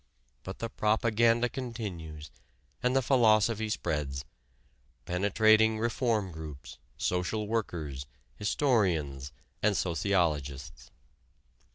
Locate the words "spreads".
3.69-4.25